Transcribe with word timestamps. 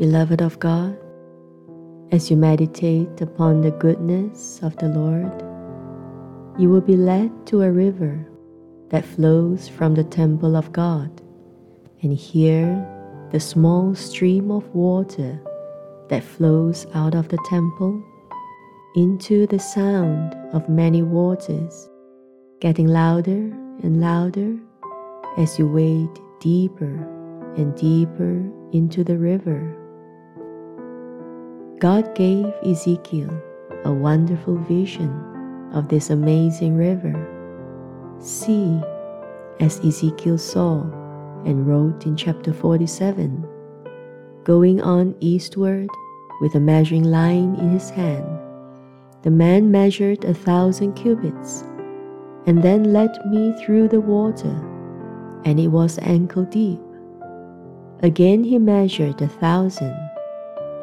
beloved 0.00 0.40
of 0.40 0.58
God, 0.58 0.96
as 2.10 2.30
you 2.30 2.36
meditate 2.38 3.20
upon 3.20 3.60
the 3.60 3.70
goodness 3.72 4.58
of 4.62 4.74
the 4.78 4.88
Lord, 4.88 5.42
you 6.58 6.70
will 6.70 6.80
be 6.80 6.96
led 6.96 7.30
to 7.48 7.60
a 7.60 7.70
river 7.70 8.26
that 8.88 9.04
flows 9.04 9.68
from 9.68 9.94
the 9.94 10.04
temple 10.04 10.56
of 10.56 10.72
God, 10.72 11.20
and 12.00 12.14
hear 12.14 12.64
the 13.30 13.38
small 13.38 13.94
stream 13.94 14.50
of 14.50 14.66
water 14.74 15.38
that 16.08 16.24
flows 16.24 16.86
out 16.94 17.14
of 17.14 17.28
the 17.28 17.44
temple 17.50 18.02
into 18.96 19.46
the 19.48 19.58
sound 19.58 20.34
of 20.54 20.66
many 20.66 21.02
waters, 21.02 21.90
getting 22.62 22.86
louder 22.86 23.52
and 23.82 24.00
louder 24.00 24.56
as 25.36 25.58
you 25.58 25.68
wade 25.68 26.18
deeper 26.40 27.06
and 27.58 27.76
deeper 27.76 28.50
into 28.72 29.04
the 29.04 29.18
river. 29.18 29.76
God 31.80 32.14
gave 32.14 32.44
Ezekiel 32.62 33.30
a 33.86 33.90
wonderful 33.90 34.56
vision 34.56 35.10
of 35.72 35.88
this 35.88 36.10
amazing 36.10 36.76
river. 36.76 37.16
See, 38.18 38.78
as 39.60 39.80
Ezekiel 39.80 40.36
saw 40.36 40.82
and 41.46 41.66
wrote 41.66 42.04
in 42.04 42.18
chapter 42.18 42.52
47, 42.52 43.48
going 44.44 44.82
on 44.82 45.16
eastward 45.20 45.88
with 46.42 46.54
a 46.54 46.60
measuring 46.60 47.04
line 47.04 47.54
in 47.54 47.70
his 47.70 47.88
hand, 47.88 48.28
the 49.22 49.30
man 49.30 49.70
measured 49.70 50.22
a 50.26 50.34
thousand 50.34 50.92
cubits 50.92 51.64
and 52.46 52.62
then 52.62 52.92
led 52.92 53.16
me 53.30 53.54
through 53.64 53.88
the 53.88 54.02
water, 54.02 54.54
and 55.46 55.58
it 55.58 55.68
was 55.68 55.98
ankle 56.02 56.44
deep. 56.44 56.80
Again 58.02 58.44
he 58.44 58.58
measured 58.58 59.22
a 59.22 59.28
thousand 59.28 60.09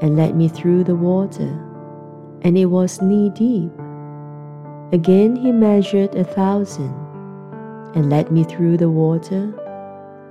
and 0.02 0.16
led 0.16 0.36
me 0.36 0.48
through 0.48 0.84
the 0.84 0.96
water, 0.96 1.50
and 2.42 2.58
it 2.58 2.66
was 2.66 3.02
knee 3.02 3.30
deep. 3.32 3.72
Again 4.92 5.36
he 5.36 5.52
measured 5.52 6.16
a 6.16 6.24
thousand 6.24 6.94
and 7.96 8.10
led 8.10 8.32
me 8.32 8.44
through 8.44 8.78
the 8.78 8.90
water, 8.90 9.54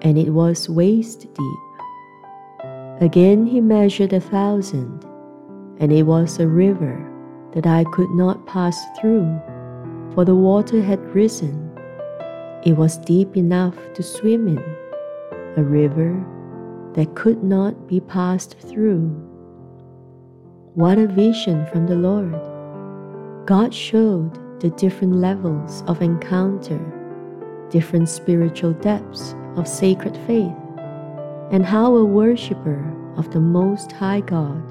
and 0.02 0.16
it 0.16 0.30
was 0.30 0.68
waist 0.68 1.20
deep. 1.34 1.58
Again 3.00 3.46
he 3.46 3.60
measured 3.60 4.12
a 4.12 4.20
thousand, 4.20 5.04
and 5.78 5.92
it 5.92 6.04
was 6.04 6.38
a 6.38 6.46
river 6.46 6.96
that 7.52 7.66
I 7.66 7.84
could 7.92 8.10
not 8.10 8.46
pass 8.46 8.78
through, 9.00 9.40
for 10.14 10.24
the 10.24 10.34
water 10.34 10.80
had 10.80 11.00
risen. 11.14 11.70
It 12.64 12.76
was 12.76 12.98
deep 12.98 13.36
enough 13.36 13.76
to 13.94 14.02
swim 14.02 14.48
in, 14.48 14.76
a 15.56 15.62
river 15.62 16.24
that 16.94 17.14
could 17.14 17.42
not 17.42 17.86
be 17.86 18.00
passed 18.00 18.56
through. 18.60 19.14
What 20.76 20.98
a 20.98 21.06
vision 21.06 21.64
from 21.72 21.86
the 21.86 21.94
Lord! 21.94 22.38
God 23.46 23.72
showed 23.72 24.60
the 24.60 24.68
different 24.68 25.14
levels 25.14 25.82
of 25.86 26.02
encounter, 26.02 26.78
different 27.70 28.10
spiritual 28.10 28.74
depths 28.74 29.34
of 29.56 29.66
sacred 29.66 30.14
faith, 30.26 30.52
and 31.50 31.64
how 31.64 31.96
a 31.96 32.04
worshiper 32.04 32.84
of 33.16 33.30
the 33.30 33.40
Most 33.40 33.90
High 33.90 34.20
God 34.20 34.62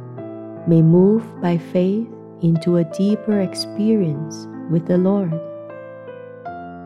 may 0.67 0.83
move 0.83 1.25
by 1.41 1.57
faith 1.57 2.07
into 2.43 2.77
a 2.77 2.83
deeper 2.83 3.41
experience 3.41 4.47
with 4.69 4.85
the 4.85 4.99
Lord. 4.99 5.33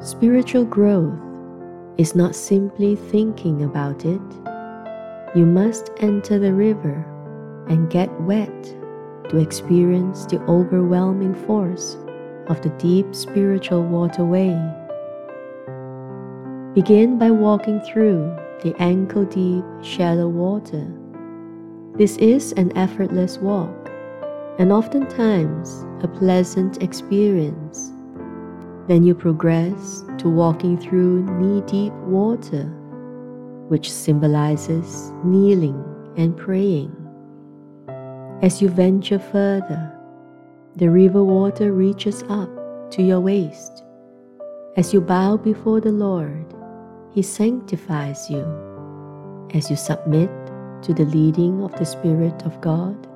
Spiritual 0.01 0.63
growth 0.63 1.19
is 1.97 2.15
not 2.15 2.35
simply 2.35 2.95
thinking 2.95 3.63
about 3.63 4.05
it. 4.05 4.21
You 5.35 5.45
must 5.45 5.91
enter 5.97 6.39
the 6.39 6.53
river 6.53 7.05
and 7.67 7.91
get 7.91 8.09
wet 8.21 8.78
to 9.29 9.37
experience 9.37 10.25
the 10.25 10.39
overwhelming 10.43 11.33
force 11.45 11.97
of 12.47 12.61
the 12.61 12.69
deep 12.79 13.13
spiritual 13.13 13.83
waterway. 13.83 14.53
Begin 16.73 17.17
by 17.17 17.31
walking 17.31 17.79
through 17.81 18.35
the 18.63 18.75
ankle 18.79 19.25
deep 19.25 19.63
shallow 19.81 20.27
water. 20.27 20.87
This 21.95 22.17
is 22.17 22.53
an 22.53 22.75
effortless 22.77 23.37
walk 23.37 23.89
and 24.59 24.71
oftentimes 24.71 25.85
a 26.03 26.07
pleasant 26.07 26.81
experience. 26.83 27.91
Then 28.87 29.03
you 29.03 29.13
progress 29.13 30.03
to 30.17 30.29
walking 30.29 30.77
through 30.77 31.23
knee 31.39 31.61
deep 31.67 31.93
water, 32.05 32.65
which 33.69 33.91
symbolizes 33.91 35.11
kneeling 35.23 35.83
and 36.17 36.35
praying. 36.35 36.98
As 38.41 38.61
you 38.61 38.69
venture 38.69 39.19
further, 39.19 39.91
the 40.77 40.89
river 40.89 41.21
water 41.21 41.73
reaches 41.73 42.23
up 42.29 42.49
to 42.91 43.03
your 43.03 43.19
waist. 43.19 43.83
As 44.77 44.93
you 44.93 45.01
bow 45.01 45.35
before 45.35 45.81
the 45.81 45.91
Lord, 45.91 46.45
He 47.11 47.21
sanctifies 47.21 48.29
you. 48.29 48.45
As 49.53 49.69
you 49.69 49.75
submit 49.75 50.29
to 50.83 50.93
the 50.93 51.03
leading 51.03 51.61
of 51.61 51.77
the 51.77 51.85
Spirit 51.85 52.41
of 52.43 52.61
God, 52.61 53.07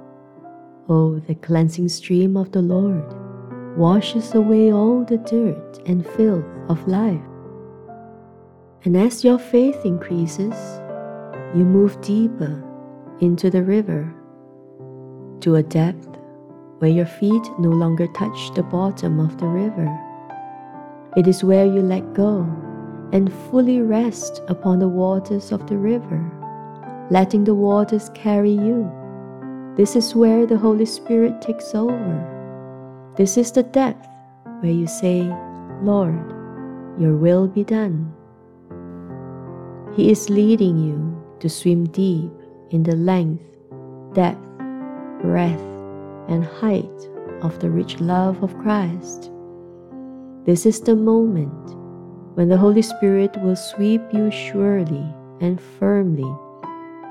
Oh, 0.89 1.19
the 1.19 1.35
cleansing 1.35 1.87
stream 1.87 2.35
of 2.35 2.51
the 2.51 2.61
Lord 2.61 3.05
washes 3.77 4.35
away 4.35 4.73
all 4.73 5.05
the 5.05 5.19
dirt 5.19 5.79
and 5.85 6.05
filth 6.05 6.43
of 6.67 6.85
life. 6.85 7.21
And 8.83 8.97
as 8.97 9.23
your 9.23 9.39
faith 9.39 9.85
increases, 9.85 10.53
you 11.55 11.63
move 11.63 12.01
deeper 12.01 12.61
into 13.21 13.49
the 13.49 13.63
river 13.63 14.13
to 15.43 15.55
a 15.55 15.63
depth 15.63 16.17
where 16.79 16.91
your 16.91 17.05
feet 17.05 17.43
no 17.59 17.69
longer 17.69 18.07
touch 18.07 18.53
the 18.55 18.63
bottom 18.63 19.19
of 19.19 19.37
the 19.37 19.47
river. 19.47 19.87
It 21.15 21.27
is 21.27 21.43
where 21.43 21.65
you 21.65 21.81
let 21.81 22.13
go 22.13 22.41
and 23.13 23.31
fully 23.51 23.79
rest 23.79 24.41
upon 24.47 24.79
the 24.79 24.87
waters 24.89 25.51
of 25.51 25.67
the 25.67 25.77
river, 25.77 26.19
letting 27.11 27.43
the 27.43 27.55
waters 27.55 28.09
carry 28.15 28.51
you 28.51 28.91
this 29.75 29.95
is 29.95 30.13
where 30.13 30.45
the 30.45 30.57
Holy 30.57 30.85
Spirit 30.85 31.41
takes 31.41 31.73
over. 31.73 33.11
This 33.17 33.37
is 33.37 33.51
the 33.51 33.63
depth 33.63 34.07
where 34.61 34.71
you 34.71 34.85
say, 34.85 35.23
Lord, 35.81 36.13
your 37.01 37.17
will 37.17 37.47
be 37.47 37.63
done. 37.63 38.13
He 39.95 40.11
is 40.11 40.29
leading 40.29 40.77
you 40.77 41.01
to 41.39 41.49
swim 41.49 41.85
deep 41.85 42.31
in 42.69 42.83
the 42.83 42.95
length, 42.95 43.41
depth, 44.13 44.52
breadth, 45.23 45.63
and 46.27 46.43
height 46.43 47.09
of 47.41 47.59
the 47.59 47.69
rich 47.69 47.99
love 48.01 48.43
of 48.43 48.57
Christ. 48.59 49.31
This 50.45 50.65
is 50.65 50.81
the 50.81 50.95
moment 50.95 51.75
when 52.35 52.49
the 52.49 52.57
Holy 52.57 52.81
Spirit 52.81 53.35
will 53.41 53.55
sweep 53.55 54.01
you 54.11 54.29
surely 54.29 55.05
and 55.39 55.61
firmly 55.79 56.29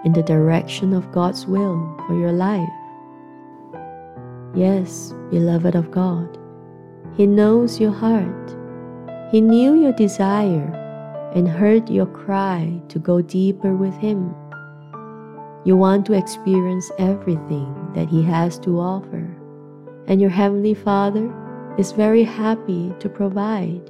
in 0.05 0.13
the 0.13 0.23
direction 0.23 0.93
of 0.93 1.11
God's 1.13 1.47
will 1.47 1.81
for 2.07 2.15
your 2.19 2.33
life. 2.33 2.69
Yes, 4.55 5.15
beloved 5.31 5.75
of 5.75 5.91
God, 5.91 6.39
He 7.17 7.27
knows 7.27 7.81
your 7.81 7.93
heart. 7.93 8.57
He 9.31 9.41
knew 9.41 9.75
your 9.75 9.93
desire 9.93 10.69
and 11.35 11.49
heard 11.49 11.89
your 11.89 12.07
cry 12.07 12.83
to 12.89 12.99
go 12.99 13.23
deeper 13.23 13.75
with 13.75 13.95
Him. 13.95 14.35
You 15.65 15.77
want 15.77 16.07
to 16.07 16.15
experience 16.15 16.91
everything 16.99 17.93
that 17.95 18.09
He 18.09 18.21
has 18.23 18.59
to 18.61 18.81
offer, 18.81 19.31
and 20.09 20.21
your 20.21 20.31
Heavenly 20.31 20.75
Father 20.75 21.33
is 21.79 21.93
very 21.93 22.25
happy 22.25 22.93
to 22.99 23.09
provide. 23.09 23.89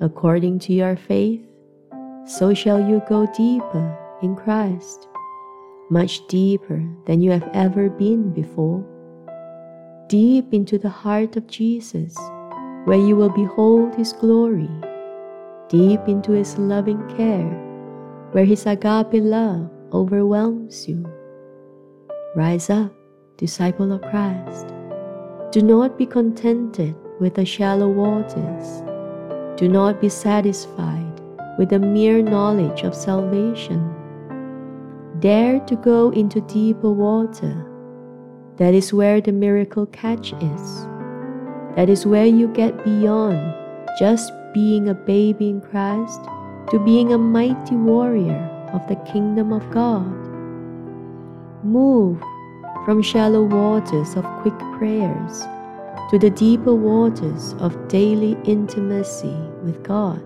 According 0.00 0.58
to 0.60 0.72
your 0.72 0.96
faith, 0.96 1.46
so 2.26 2.54
shall 2.54 2.80
you 2.80 3.00
go 3.08 3.30
deeper 3.36 3.96
in 4.20 4.34
Christ, 4.34 5.06
much 5.90 6.26
deeper 6.26 6.82
than 7.06 7.22
you 7.22 7.30
have 7.30 7.48
ever 7.54 7.88
been 7.88 8.32
before, 8.32 8.84
deep 10.08 10.52
into 10.52 10.76
the 10.76 10.90
heart 10.90 11.36
of 11.36 11.46
Jesus, 11.46 12.18
where 12.84 12.98
you 12.98 13.14
will 13.14 13.30
behold 13.30 13.94
His 13.94 14.12
glory, 14.12 14.70
deep 15.68 16.00
into 16.08 16.32
His 16.32 16.58
loving 16.58 17.06
care, 17.16 17.48
where 18.32 18.44
His 18.44 18.66
agape 18.66 19.22
love 19.22 19.70
overwhelms 19.94 20.88
you. 20.88 21.06
Rise 22.34 22.68
up, 22.68 22.92
disciple 23.38 23.92
of 23.92 24.02
Christ. 24.02 24.66
Do 25.52 25.62
not 25.62 25.96
be 25.96 26.04
contented 26.04 26.94
with 27.20 27.34
the 27.34 27.46
shallow 27.46 27.88
waters. 27.88 28.82
Do 29.56 29.68
not 29.68 30.00
be 30.00 30.08
satisfied 30.08 31.20
with 31.58 31.68
the 31.68 31.78
mere 31.78 32.20
knowledge 32.20 32.82
of 32.82 32.94
salvation 32.94 33.94
Dare 35.20 35.60
to 35.60 35.76
go 35.76 36.10
into 36.10 36.40
deeper 36.42 36.90
water. 36.90 37.54
That 38.56 38.74
is 38.74 38.92
where 38.92 39.20
the 39.20 39.32
miracle 39.32 39.86
catch 39.86 40.32
is. 40.34 40.86
That 41.76 41.88
is 41.88 42.04
where 42.04 42.26
you 42.26 42.48
get 42.48 42.84
beyond 42.84 43.54
just 43.98 44.32
being 44.52 44.88
a 44.88 44.94
baby 44.94 45.48
in 45.48 45.60
Christ 45.60 46.20
to 46.70 46.78
being 46.84 47.12
a 47.12 47.18
mighty 47.18 47.76
warrior 47.76 48.53
of 48.74 48.86
the 48.88 48.96
kingdom 49.10 49.52
of 49.52 49.70
God. 49.70 50.04
Move 51.64 52.20
from 52.84 53.00
shallow 53.00 53.44
waters 53.44 54.14
of 54.16 54.24
quick 54.42 54.58
prayers 54.76 55.44
to 56.10 56.18
the 56.18 56.30
deeper 56.30 56.74
waters 56.74 57.54
of 57.54 57.88
daily 57.88 58.36
intimacy 58.44 59.36
with 59.62 59.82
God. 59.82 60.22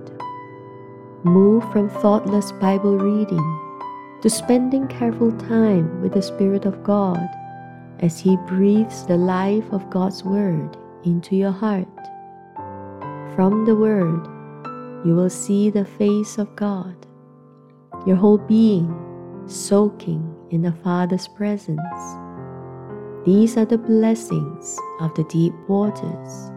Move 1.25 1.63
from 1.71 1.89
thoughtless 1.89 2.51
Bible 2.53 2.99
reading 2.99 3.61
to 4.23 4.29
spending 4.29 4.89
careful 4.89 5.31
time 5.33 6.03
with 6.03 6.15
the 6.15 6.23
Spirit 6.23 6.65
of 6.65 6.83
God 6.83 7.29
as 8.01 8.19
He 8.19 8.37
breathes 8.49 9.07
the 9.07 9.17
life 9.17 9.71
of 9.73 9.89
God's 9.91 10.25
Word 10.25 10.77
into 11.05 11.37
your 11.37 11.53
heart. 11.53 11.87
From 13.35 13.65
the 13.65 13.77
Word, 13.77 14.27
you 15.07 15.15
will 15.15 15.31
see 15.31 15.71
the 15.71 15.85
face 15.85 16.39
of 16.39 16.55
God, 16.57 16.97
your 18.09 18.17
whole 18.17 18.39
being 18.39 18.89
soaking 19.47 20.35
in 20.51 20.63
the 20.63 20.73
Father's 20.73 21.29
presence. 21.29 21.79
These 23.27 23.59
are 23.59 23.67
the 23.67 23.77
blessings 23.77 24.79
of 25.01 25.15
the 25.15 25.25
deep 25.25 25.53
waters. 25.69 26.51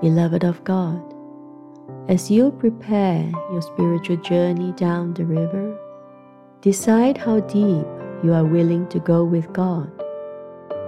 Beloved 0.00 0.42
of 0.42 0.64
God, 0.64 1.00
as 2.08 2.32
you 2.32 2.50
prepare 2.50 3.30
your 3.52 3.62
spiritual 3.62 4.16
journey 4.16 4.72
down 4.72 5.14
the 5.14 5.24
river, 5.24 5.78
decide 6.62 7.16
how 7.16 7.38
deep 7.38 7.86
you 8.24 8.32
are 8.32 8.44
willing 8.44 8.88
to 8.88 8.98
go 8.98 9.22
with 9.22 9.52
God. 9.52 9.88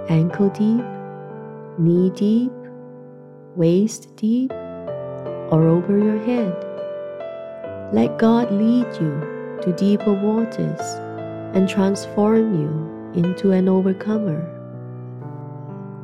Ankle 0.09 0.49
deep, 0.49 0.85
knee 1.79 2.11
deep, 2.11 2.51
waist 3.55 4.17
deep, 4.17 4.51
or 4.51 5.69
over 5.69 5.97
your 5.97 6.19
head. 6.19 6.64
Let 7.95 8.19
God 8.19 8.51
lead 8.51 8.89
you 9.01 9.21
to 9.63 9.73
deeper 9.79 10.13
waters 10.13 10.81
and 11.55 11.69
transform 11.69 12.61
you 12.61 13.23
into 13.23 13.53
an 13.53 13.69
overcomer. 13.69 14.43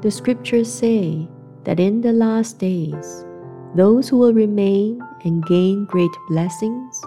The 0.00 0.12
scriptures 0.12 0.72
say 0.72 1.26
that 1.64 1.80
in 1.80 2.00
the 2.00 2.12
last 2.12 2.60
days, 2.60 3.24
those 3.74 4.08
who 4.08 4.18
will 4.18 4.32
remain 4.32 5.02
and 5.24 5.44
gain 5.46 5.84
great 5.86 6.12
blessings 6.28 7.00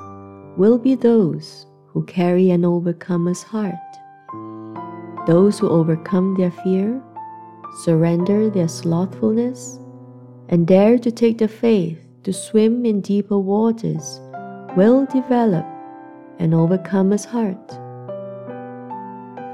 will 0.57 0.77
be 0.77 0.95
those 0.95 1.65
who 1.87 2.03
carry 2.03 2.49
an 2.49 2.65
overcomer's 2.65 3.41
heart. 3.41 3.73
Those 5.25 5.59
who 5.59 5.69
overcome 5.69 6.35
their 6.35 6.51
fear, 6.51 7.01
surrender 7.85 8.49
their 8.49 8.67
slothfulness, 8.67 9.79
and 10.49 10.67
dare 10.67 10.99
to 10.99 11.09
take 11.09 11.37
the 11.37 11.47
faith 11.47 12.05
to 12.23 12.33
swim 12.33 12.85
in 12.85 12.99
deeper 12.99 13.37
waters 13.37 14.19
will 14.75 15.05
develop 15.05 15.65
an 16.39 16.51
overcomer's 16.51 17.25
heart. 17.25 17.71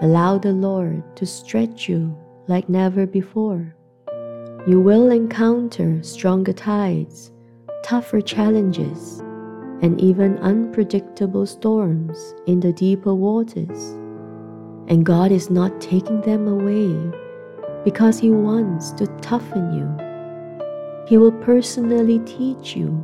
Allow 0.02 0.38
the 0.38 0.54
Lord 0.54 1.04
to 1.18 1.26
stretch 1.26 1.90
you 1.90 2.18
like 2.48 2.70
never 2.70 3.06
before. 3.06 3.76
You 4.68 4.82
will 4.82 5.12
encounter 5.12 6.02
stronger 6.04 6.54
tides, 6.54 7.32
tougher 7.84 8.22
challenges, 8.22 9.20
and 9.82 10.00
even 10.00 10.38
unpredictable 10.40 11.46
storms 11.46 12.34
in 12.48 12.60
the 12.60 12.74
deeper 12.74 13.14
waters. 13.14 13.92
And 14.88 15.06
God 15.06 15.32
is 15.32 15.50
not 15.50 15.80
taking 15.82 16.22
them 16.22 16.48
away 16.48 16.96
because 17.84 18.20
He 18.20 18.30
wants 18.30 18.92
to 18.94 19.08
toughen 19.22 19.74
you 19.74 20.10
he 21.10 21.18
will 21.18 21.32
personally 21.32 22.20
teach 22.20 22.76
you 22.76 23.04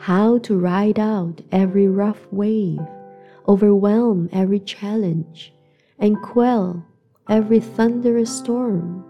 how 0.00 0.38
to 0.38 0.58
ride 0.58 0.98
out 0.98 1.42
every 1.52 1.86
rough 1.86 2.26
wave, 2.30 2.80
overwhelm 3.46 4.30
every 4.32 4.58
challenge, 4.58 5.52
and 5.98 6.20
quell 6.22 6.82
every 7.28 7.60
thunderous 7.60 8.34
storm. 8.34 9.04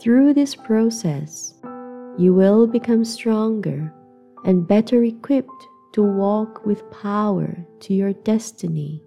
Through 0.00 0.32
this 0.32 0.54
process, 0.54 1.52
you 2.16 2.32
will 2.32 2.66
become 2.66 3.04
stronger 3.04 3.92
and 4.46 4.66
better 4.66 5.04
equipped 5.04 5.68
to 5.92 6.02
walk 6.02 6.64
with 6.64 6.90
power 6.90 7.54
to 7.80 7.92
your 7.92 8.14
destiny. 8.14 9.02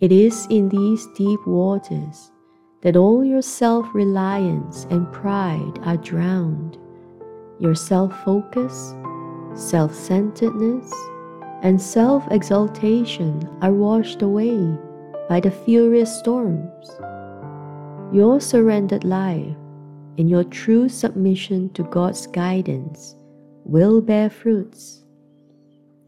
It 0.00 0.10
is 0.10 0.46
in 0.48 0.70
these 0.70 1.06
deep 1.16 1.46
waters 1.46 2.30
that 2.80 2.96
all 2.96 3.22
your 3.22 3.42
self 3.42 3.86
reliance 3.94 4.86
and 4.90 5.12
pride 5.12 5.78
are 5.82 5.98
drowned 5.98 6.78
your 7.58 7.74
self 7.74 8.24
focus, 8.24 8.94
self 9.54 9.94
centeredness, 9.94 10.92
and 11.62 11.80
self 11.80 12.26
exaltation 12.30 13.48
are 13.62 13.72
washed 13.72 14.22
away 14.22 14.58
by 15.28 15.40
the 15.40 15.50
furious 15.50 16.16
storms. 16.18 16.88
Your 18.12 18.40
surrendered 18.40 19.04
life 19.04 19.56
and 20.16 20.28
your 20.30 20.44
true 20.44 20.88
submission 20.88 21.70
to 21.74 21.82
God's 21.84 22.26
guidance 22.26 23.14
will 23.64 24.00
bear 24.00 24.30
fruits 24.30 25.04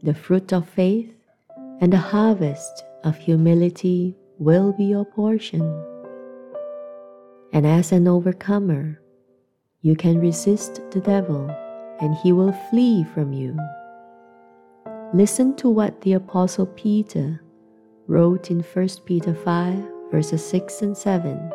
the 0.03 0.13
fruit 0.15 0.51
of 0.51 0.67
faith 0.67 1.13
and 1.79 1.93
the 1.93 1.97
harvest 1.97 2.83
of 3.03 3.15
humility 3.17 4.15
will 4.39 4.73
be 4.73 4.85
your 4.85 5.05
portion. 5.05 5.61
And 7.53 7.67
as 7.67 7.91
an 7.91 8.07
overcomer, 8.07 8.99
you 9.81 9.95
can 9.95 10.19
resist 10.19 10.81
the 10.89 11.01
devil, 11.01 11.55
and 12.01 12.15
he 12.15 12.31
will 12.31 12.51
flee 12.69 13.03
from 13.03 13.31
you. 13.31 13.57
Listen 15.13 15.55
to 15.55 15.69
what 15.69 16.01
the 16.01 16.13
Apostle 16.13 16.65
Peter 16.65 17.41
wrote 18.07 18.51
in 18.51 18.61
1 18.61 18.87
Peter 19.05 19.33
5, 19.33 19.83
verses 20.11 20.45
6 20.45 20.81
and 20.81 20.97
7. 20.97 21.51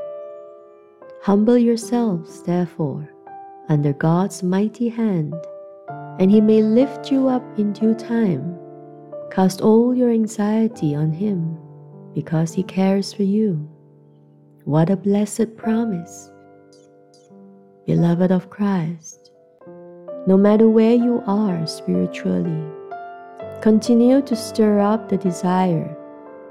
Humble 1.22 1.58
yourselves, 1.58 2.43
therefore, 2.43 3.08
under 3.69 3.93
God's 3.93 4.43
mighty 4.43 4.88
hand, 4.88 5.34
and 6.19 6.31
he 6.31 6.40
may 6.40 6.62
lift 6.62 7.10
you 7.10 7.28
up 7.28 7.42
in 7.58 7.72
due 7.72 7.94
time. 7.94 8.56
Cast 9.31 9.60
all 9.60 9.94
your 9.94 10.10
anxiety 10.10 10.94
on 10.94 11.12
him, 11.12 11.58
because 12.14 12.54
he 12.54 12.62
cares 12.62 13.12
for 13.12 13.25
you. 13.25 13.69
What 14.64 14.88
a 14.88 14.96
blessed 14.96 15.56
promise! 15.56 16.31
beloved 17.87 18.32
of 18.32 18.50
Christ, 18.50 19.30
no 20.28 20.37
matter 20.37 20.68
where 20.68 20.95
you 20.95 21.23
are 21.28 21.64
spiritually, 21.68 22.64
continue 23.62 24.21
to 24.21 24.35
stir 24.35 24.80
up 24.80 25.09
the 25.09 25.16
desire 25.16 25.97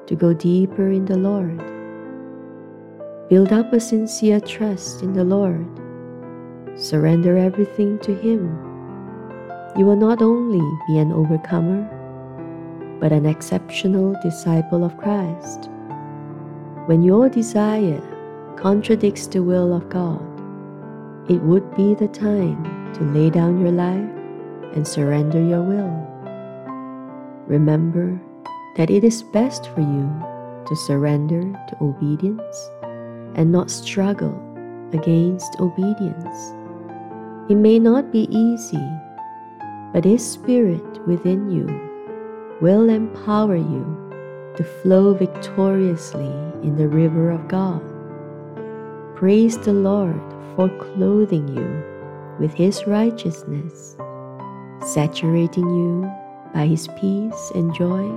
to 0.08 0.15
go 0.15 0.34
deeper 0.34 0.89
in 0.89 1.03
the 1.03 1.17
Lord. 1.17 1.58
Build 3.27 3.51
up 3.51 3.74
a 3.74 3.79
sincere 3.82 4.39
trust 4.39 5.01
in 5.01 5.12
the 5.12 5.25
Lord. 5.25 5.67
Surrender 6.79 7.38
everything 7.38 8.00
to 8.00 8.15
Him. 8.15 8.48
You 9.75 9.86
will 9.86 9.98
not 9.98 10.22
only 10.22 10.63
be 10.88 10.98
an 10.98 11.12
overcomer, 11.12 11.84
but 13.01 13.12
an 13.12 13.25
exceptional 13.25 14.15
disciple 14.24 14.86
of 14.86 14.96
Christ. 14.96 15.70
When 16.86 17.01
your 17.01 17.27
desire 17.27 18.01
contradicts 18.55 19.27
the 19.27 19.44
will 19.44 19.74
of 19.74 19.89
God, 19.89 20.24
it 21.29 21.41
would 21.41 21.75
be 21.75 21.94
the 21.94 22.08
time 22.08 22.75
to 22.96 23.04
lay 23.12 23.30
down 23.30 23.60
your 23.60 23.72
life 23.72 24.10
and 24.74 24.88
surrender 24.88 25.42
your 25.42 25.62
will. 25.62 25.92
Remember 27.48 28.20
that 28.78 28.90
it 28.90 29.04
is 29.04 29.22
best 29.22 29.68
for 29.75 29.82
you 29.82 30.08
to 30.66 30.75
surrender 30.75 31.42
to 31.68 31.84
obedience 31.84 32.70
and 33.36 33.52
not 33.52 33.70
struggle 33.70 34.34
against 34.94 35.60
obedience. 35.60 36.54
It 37.50 37.56
may 37.56 37.80
not 37.80 38.12
be 38.12 38.28
easy, 38.32 38.90
but 39.94 40.06
His 40.06 40.25
Spirit 40.25 41.06
within 41.06 41.52
you 41.52 41.68
will 42.62 42.90
empower 42.90 43.58
you 43.58 44.54
to 44.56 44.64
flow 44.64 45.14
victoriously 45.14 46.32
in 46.64 46.78
the 46.78 46.88
river 46.88 47.30
of 47.30 47.48
God. 47.50 47.84
Praise 49.16 49.58
the 49.58 49.74
Lord 49.74 50.22
for 50.56 50.70
clothing 50.80 51.48
you 51.50 51.95
with 52.39 52.54
His 52.54 52.86
righteousness, 52.88 53.96
saturating 54.94 55.70
you 55.70 56.12
by 56.54 56.68
His 56.68 56.88
peace 57.00 57.51
and 57.56 57.74
joy, 57.74 58.10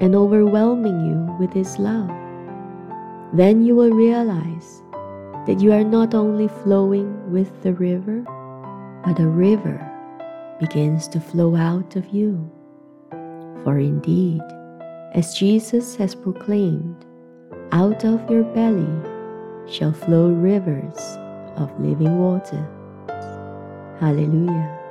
and 0.00 0.14
overwhelming 0.14 1.06
you 1.06 1.36
with 1.38 1.52
His 1.52 1.78
love. 1.78 2.10
Then 3.32 3.64
you 3.64 3.74
will 3.74 3.90
realize 3.90 4.82
that 5.46 5.60
you 5.60 5.72
are 5.72 5.84
not 5.84 6.14
only 6.14 6.48
flowing 6.48 7.30
with 7.30 7.62
the 7.62 7.74
river, 7.74 8.24
but 9.04 9.16
the 9.16 9.28
river 9.28 9.78
begins 10.60 11.08
to 11.08 11.20
flow 11.20 11.54
out 11.56 11.96
of 11.96 12.06
you. 12.08 12.50
For 13.64 13.78
indeed, 13.78 14.40
as 15.12 15.34
Jesus 15.34 15.96
has 15.96 16.14
proclaimed, 16.14 17.04
out 17.72 18.04
of 18.04 18.30
your 18.30 18.44
belly 18.54 18.88
shall 19.66 19.92
flow 19.92 20.28
rivers 20.28 20.98
of 21.56 21.70
living 21.80 22.18
water. 22.18 22.68
Hallelujah. 24.00 24.83